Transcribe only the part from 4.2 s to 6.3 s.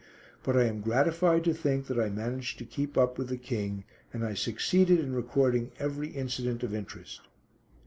I succeeded in recording every